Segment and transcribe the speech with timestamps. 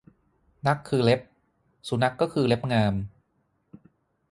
[0.67, 1.21] นัขคือเล็บ
[1.87, 2.93] สุนัขก็คือเล็บงาม